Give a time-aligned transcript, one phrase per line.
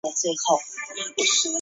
[0.03, 0.35] 松前
[1.15, 1.49] 线。